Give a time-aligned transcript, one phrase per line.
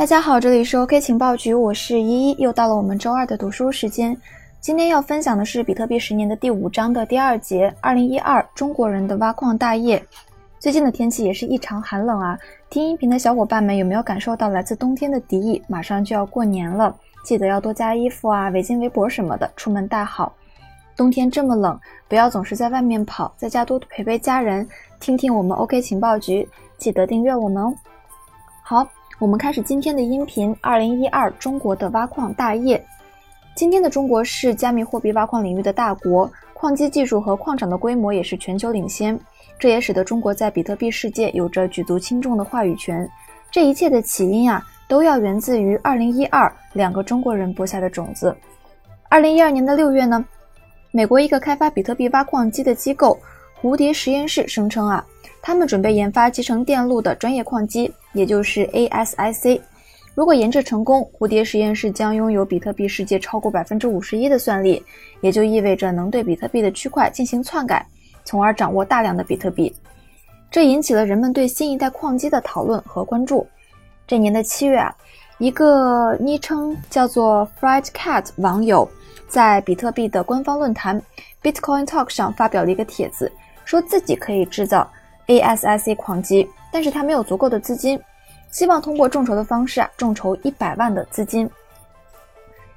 [0.00, 4.16] 大家好，这里是 OK 情报局，我是依依，又到了我们周二的读书时间。
[4.58, 10.02] 今天要分享的是比特币十年的第五章的第二节，二零一二中国人的挖矿大业。
[10.58, 12.38] 最近的天气也是异常寒冷啊，
[12.70, 15.62] 听音频的小伙伴们有没有感受到来自冬天的敌意？
[15.68, 20.32] 马上就要过年了，记得要多加衣服啊，围巾、围脖什么的，出门带好。
[20.96, 21.78] 冬天这么冷，
[22.08, 24.66] 不要总是在外面跑，在家多陪陪家人，
[24.98, 27.74] 听听我们 OK 情报局，记得订阅我们哦。
[28.62, 28.88] 好。
[29.20, 30.56] 我们开始今天的音频。
[30.62, 32.82] 二零一二，中国的挖矿大业。
[33.54, 39.20] 今天的中国是加密货币挖矿领域的大国，矿机技术和矿场的规模也是全球领先。
[39.58, 43.06] 这也使得中国在比特币世界有着举足轻重的话语权。
[43.50, 48.34] 这一切的起因啊，都要源自于二零一二两个中国人播下的种子。
[49.10, 50.24] 二零一二年的六月呢，
[50.92, 53.18] 美国一个开发比特币挖矿机的机构
[53.60, 55.04] 蝴蝶实验室声称啊。
[55.42, 59.60] 他们准备研发集成电路的专业矿机，也就是 ASIC。
[60.14, 64.82] 如果研制成功，蝴蝶实验室将拥有比特币世界超过百分之五十一的算力，
[65.20, 67.86] 也就意味着能对比特币的区块进行篡改，
[68.24, 69.74] 从而掌握大量的比特币。
[70.50, 73.46] 这引起了人们对新一代矿机的讨论和关注。
[74.06, 74.94] 这年的七月啊，
[75.38, 78.86] 一个昵称叫做 Fried Cat 网友
[79.28, 81.00] 在比特币的官方论坛
[81.40, 83.30] Bitcoin Talk 上发表了一个帖子，
[83.64, 84.90] 说自己可以制造。
[85.28, 88.00] ASIC 矿机，但是他没有足够的资金，
[88.50, 91.48] 希望通过众筹的方式啊，众筹一百万的资金。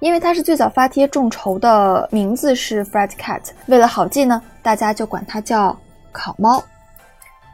[0.00, 5.78] 因为他是最早发帖众筹的，名字是 Fred Cat，为了好记呢，大家就管他叫
[6.12, 6.62] 烤猫。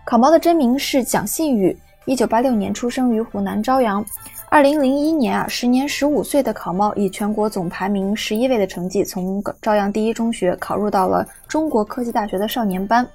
[0.04, 4.04] 烤猫的真名是蒋信宇，一九八六年出生于湖南朝阳。
[4.48, 13.06] 二零零一年啊，时年十五岁的烤猫以全国总排名十一位的成绩，从朝阳第一中学考入到了中国科技大学的少年班。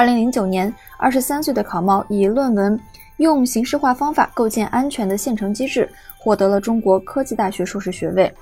[0.00, 2.74] 二零零九年，二十三岁的考猫以论文
[3.18, 5.86] 《用形式化方法构建安全的现成机制》
[6.18, 8.32] 获得了中国科技大学硕士学位。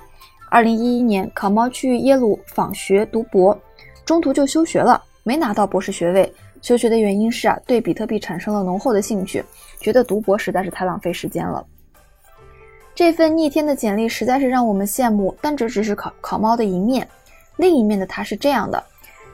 [0.49, 3.59] 二零一一年，考猫去耶鲁访学读博，
[4.05, 6.33] 中途就休学了，没拿到博士学位。
[6.61, 9.43] 休学的原因是啊，对比特币产生了浓厚的兴趣，
[9.81, 11.67] 觉得读博实在是太浪费时间了。
[12.95, 17.05] 这份逆天的简历实在是让我们羡慕，但这只是考考猫的一面，
[17.57, 18.81] 另一面的他是这样的。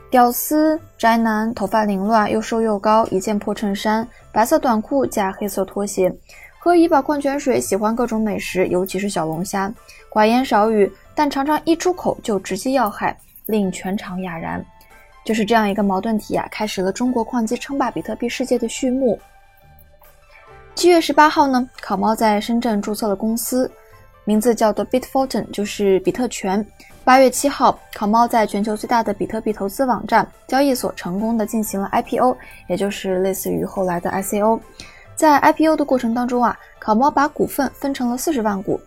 [0.08, 6.14] 屌丝宅男，头发凌乱，又瘦又高，一件破衬衫，白色短裤加黑色拖鞋，
[6.58, 9.72] 喝怡宝矿泉水，喜欢各种美食，尤其是小龙虾，
[10.08, 14.64] 寡言少语，但常常一出口就直击要害，令全场哑然。
[15.24, 19.18] 就是这样一个矛盾体啊，开始了中国矿机称霸比特币世界的序幕。
[20.76, 23.68] 七月十八号呢，烤猫在深圳注册了公司，
[24.24, 26.64] 名字叫做 Bitfortune，就是比特泉。
[27.06, 32.36] 八月七号，考猫在全球最大的比特币投资网站交易所成功的进行了 IPO，
[32.66, 34.58] 也就是类似于后来的 ICO。
[35.14, 38.80] 在 IPO 的过程当中啊，考猫把股份分成了四十万股，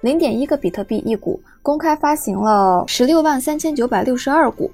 [0.00, 4.70] 零点一个比特币一股，公开发行了十六万三千九百六十二股，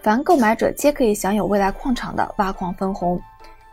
[0.00, 3.20] 凡购买者皆可以享有未来矿场的挖矿分红。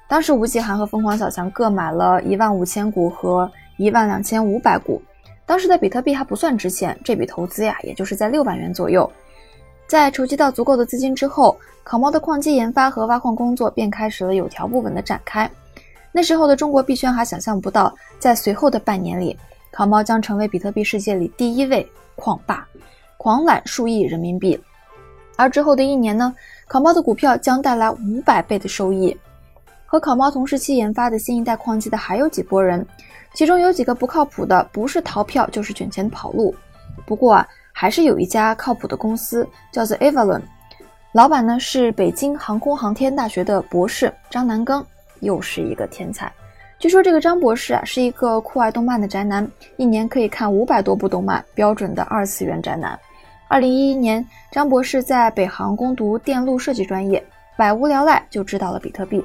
[0.10, 5.02] 当时吴奇涵和疯狂小强各买了一万五千股和一万两千五百股。
[5.46, 9.10] 当时的比特币还不算值钱，这笔投资呀，也就是在六万元左右。
[9.86, 15.50] 在筹集到足够的资金之后，烤猫的矿机研发和挖矿工作便开始了有条不紊的展开。
[16.12, 19.38] 那时候的中国币圈还想象不到，在随后的半年里，
[19.72, 22.66] 烤猫将成为比特币世界里第一位矿霸，
[23.18, 24.60] 狂揽数亿人民币。
[25.36, 26.34] 而之后的一年呢，
[26.68, 29.16] 烤猫的股票将带来五百倍的收益。
[29.86, 32.84] 和烤猫同时期研发的新一代矿机的还有几波人。
[33.34, 36.54] 其中有几个不靠谱的，不是逃票就是卷钱跑路。
[37.06, 40.42] 不过啊，还是有一家靠谱的公司，叫做 Avalon，
[41.12, 44.84] 老板呢是北京航空航天大学的博士张南庚，
[45.22, 46.32] 又是一个天才。
[46.78, 53.00] 据说这个张博士啊是一个酷爱动漫的宅男，一年可以看五百多部动漫，标准的二次元宅男。
[53.48, 57.24] 二零一一年，张博士在北航攻读电路设计专业，
[57.56, 59.24] 百无聊赖就知道了比特币，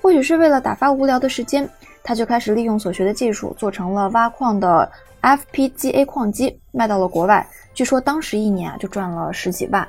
[0.00, 1.68] 或许是为了打发无聊的时间。
[2.02, 4.90] 他就开始利用所学的技术，做成了挖矿的
[5.20, 7.46] FPGA 矿机，卖到了国外。
[7.74, 9.86] 据说当时一年啊就赚了十几万。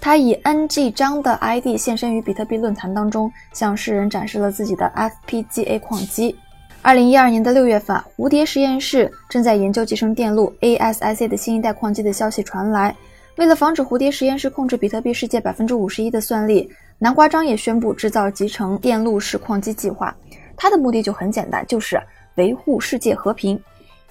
[0.00, 6.34] 他以 NG 张的 ID 现身于比特币论坛当中，向世人展示了自己的 FPGA 矿机。
[6.82, 12.94] 二零一二年的六月份，蝴蝶实验室正在研究集成电路 ASIC 的新一代矿机的消息传来。
[13.36, 16.70] 为了防止蝴蝶实验室控制比特币世界百分之五十一的算力，
[17.04, 20.16] 南瓜章也宣布制造集成电路式矿机计划。
[20.56, 22.02] 他的目的就很简单，就是
[22.36, 23.62] 维护世界和平，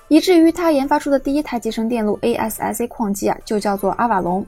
[0.10, 4.46] 以至于他研发出的第一台集成电路 ASIC 矿机啊，就叫做阿瓦隆，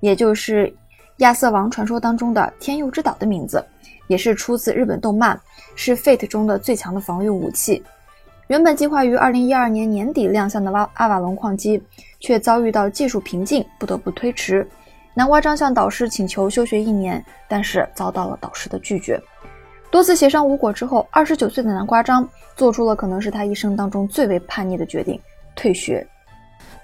[0.00, 0.74] 也就是
[1.18, 3.64] 亚瑟王传说当中的天佑之岛的名字，
[4.08, 5.40] 也是出自日本动漫，
[5.76, 7.80] 是 Fate 中的最强的防御武器。
[8.48, 11.80] 原本计划于二零一二年年底亮相的阿阿瓦隆矿机，
[12.18, 14.68] 却遭遇到技术瓶颈，不得不推迟。
[15.16, 19.20] 南瓜章向导师请求休学一年，但是遭到了导师的拒绝。
[19.88, 25.18] 多次协商无果之后，二十九岁的南瓜章做出了可能是他一生当中最为叛逆的决定——
[25.54, 26.04] 退学。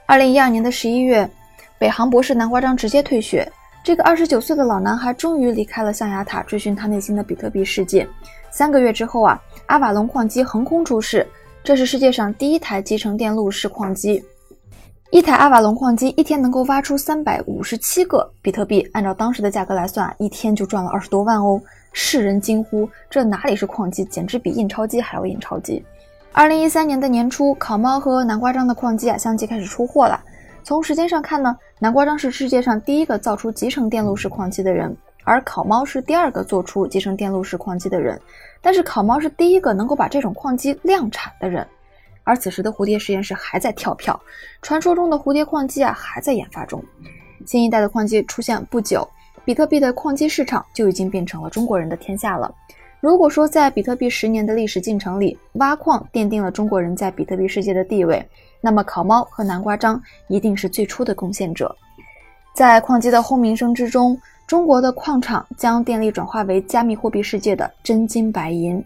[0.06, 1.28] 二零一二年的十一月，
[1.76, 3.50] 北航博士南瓜章直接退学。
[3.82, 8.06] 这个二十九岁的老男孩终于离开了象牙塔，追寻他内心的比特币世界。
[8.52, 11.26] 三个月之后啊，阿瓦隆矿机横空出世，
[11.64, 14.22] 这是世界上第一台集成电路式矿机。
[15.10, 21.60] 一台阿瓦隆矿机一天能够挖出三百五十七个比特币，按照当时的价格来算，一天就赚了二十多万哦！
[21.92, 25.84] 世人惊呼：这哪里是矿机，简直比印钞机还要印钞机！
[26.30, 30.22] 二零一三年的年初，烤猫和南瓜章的矿机啊相继开始出货了。
[30.62, 38.16] 从时间上看呢，南瓜章是世界上第一个造出集成电路式矿机的人，而烤猫是第二个做出集成电路式矿机的人。
[38.62, 41.66] 但是烤猫是第一个能够把这种矿机量产的人。
[42.24, 44.18] 而此时的蝴蝶实验室还在跳票，
[44.62, 46.82] 传说中的蝴蝶矿机啊还在研发中。
[47.46, 49.08] 新一代的矿机出现不久，
[49.44, 52.54] 比特币的矿机市场就已经变成了中国人的天下了。
[53.00, 58.22] 如果说在比特币十年的历史进程里，挖矿奠定了中国人在比特币世界的地位，
[58.60, 61.74] 那么烤猫和南瓜章一定是最初的贡献者。
[62.54, 68.84] 在矿机的轰鸣声之中，中国的矿场将电力转化为加密货币世界的真金白银。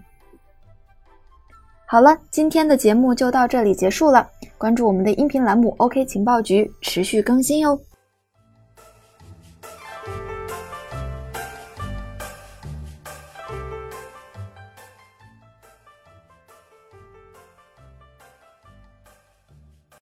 [1.95, 4.29] 好了，今天的节目就到这里结束了。
[4.59, 7.79] 关注我们的音频栏目 “OK 情报局”，持续更新哟。